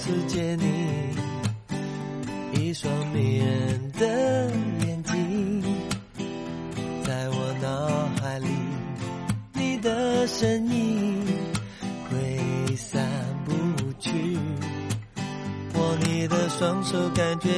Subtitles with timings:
[0.00, 0.64] 世界里
[2.54, 4.48] 一双迷人的
[4.86, 5.62] 眼睛
[7.04, 8.46] 在我脑海里
[9.54, 11.26] 你的身影
[12.08, 13.04] 挥散
[13.44, 13.52] 不
[13.98, 14.38] 去。
[15.74, 17.57] 握你的双手感觉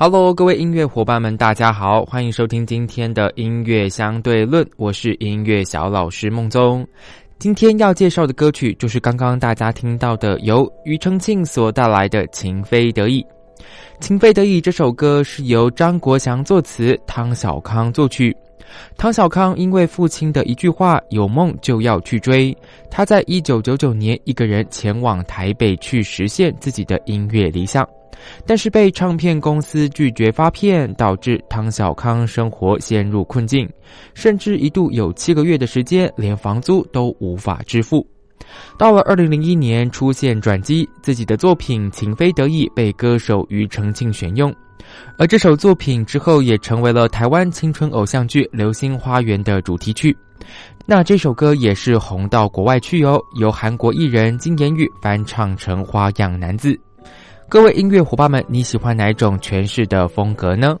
[0.00, 6.86] Hello，各位音乐伙伴们，大家好，欢迎收听今天的音乐相对论，我是音乐小老师孟宗。
[7.40, 13.20] 今天要介绍的歌曲就是刚刚大家听到的，由庾澄庆所带来的《情非得已》。
[13.98, 18.32] 《情非得已》这首歌是由张国祥作词，汤小康作曲。
[18.96, 22.56] 汤小康因为父亲的一句话“有梦就要去追”，
[22.88, 27.84] 他在一九九九年一个人前往台北去实现自己的音乐理想。
[28.46, 33.68] 但是被唱片公司拒绝发片，导致汤小康生活陷入困境，
[34.14, 38.06] 甚至一度有七个月的时间连房租都无法支付。
[38.78, 44.54] 到了二零零一年出现转机，自己的作品《情非得已》被歌手庾澄庆选用，
[45.18, 50.16] 而这首作品之后也成为了台湾青春偶像剧《流星花园》的主题曲。
[50.86, 56.72] 那这首歌也是红到国外去哦，由韩国艺人金妍玉翻唱成《花样男子》。
[57.50, 60.78] 各位音乐伙伴们，你喜欢哪一种诠释的风格呢？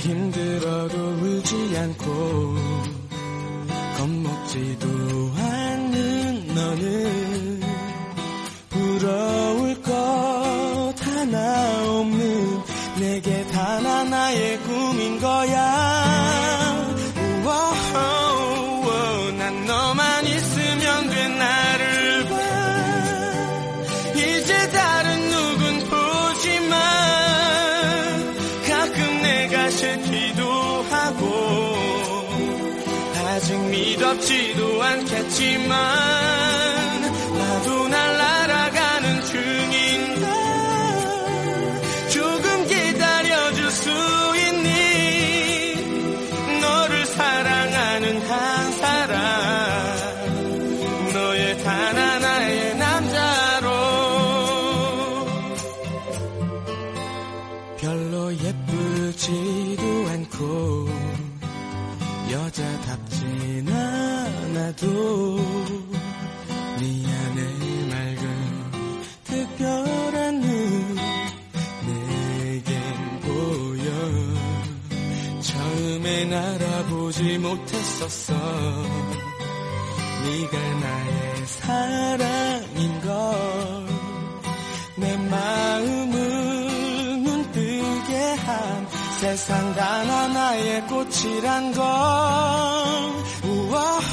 [0.00, 1.09] 힘들어도
[34.10, 35.78] 부럽지도 않겠지만
[37.38, 40.26] 나도 날 알아가는 중인가
[42.08, 43.90] 조금 기다려줄 수
[44.36, 45.74] 있니?
[46.60, 49.18] 너를 사랑하는 한 사람
[51.12, 53.70] 너의 단 하나의 남자로.
[57.78, 60.88] 별로 예쁘지도 않고
[62.30, 63.99] 여자답진 않
[64.60, 65.36] 아도
[66.78, 67.40] 미안해
[67.88, 68.24] 맑은
[69.24, 70.96] 특별한 눈
[71.86, 73.90] 내겐 보여.
[75.40, 78.34] 처음엔 알아보지 못했었어.
[80.24, 83.00] 네가 나의 사랑인
[84.96, 86.18] 걸내 마음을
[87.22, 88.86] 눈뜨게 한
[89.20, 93.19] 세상 단 하나의 꽃이란 걸